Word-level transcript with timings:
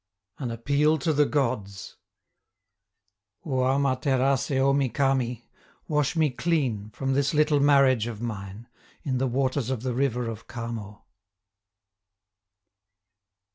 An 0.39 0.49
Appeal 0.49 0.97
to 0.97 1.13
the 1.13 1.27
Gods 1.27 1.95
Oama 3.45 3.95
Terace 4.01 4.49
Omi 4.49 4.89
Kami, 4.89 5.47
wash 5.87 6.15
me 6.15 6.31
clean 6.31 6.89
from 6.89 7.13
this 7.13 7.35
little 7.35 7.59
marriage 7.59 8.07
of 8.07 8.19
mine, 8.19 8.67
in 9.03 9.19
the 9.19 9.27
waters 9.27 9.69
of 9.69 9.83
the 9.83 9.93
river 9.93 10.27
of 10.27 10.47
Kamo! 10.47 11.05